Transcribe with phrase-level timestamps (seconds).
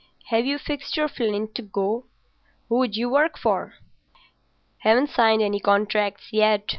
[0.29, 2.07] Have you fixed your flint to go?
[2.69, 3.75] Who d'you work for?"
[4.79, 6.65] "Haven't signed any contracts yet.